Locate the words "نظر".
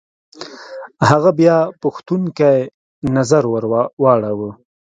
3.15-3.43